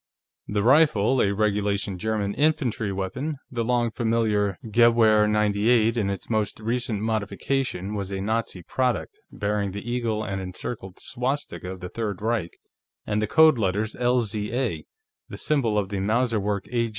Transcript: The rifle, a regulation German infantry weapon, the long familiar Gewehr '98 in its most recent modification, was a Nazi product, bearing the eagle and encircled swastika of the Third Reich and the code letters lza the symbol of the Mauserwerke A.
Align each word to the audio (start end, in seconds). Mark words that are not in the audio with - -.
The 0.47 0.63
rifle, 0.63 1.21
a 1.21 1.31
regulation 1.31 1.99
German 1.99 2.33
infantry 2.33 2.91
weapon, 2.91 3.35
the 3.51 3.63
long 3.63 3.91
familiar 3.91 4.57
Gewehr 4.65 5.27
'98 5.29 5.95
in 5.95 6.09
its 6.09 6.27
most 6.27 6.59
recent 6.59 7.03
modification, 7.03 7.93
was 7.93 8.11
a 8.11 8.19
Nazi 8.19 8.63
product, 8.63 9.19
bearing 9.31 9.73
the 9.73 9.91
eagle 9.91 10.23
and 10.23 10.41
encircled 10.41 10.97
swastika 10.99 11.69
of 11.69 11.81
the 11.81 11.89
Third 11.89 12.19
Reich 12.19 12.57
and 13.05 13.21
the 13.21 13.27
code 13.27 13.59
letters 13.59 13.93
lza 13.93 14.85
the 15.29 15.37
symbol 15.37 15.77
of 15.77 15.89
the 15.89 15.97
Mauserwerke 15.97 16.67
A. 16.71 16.89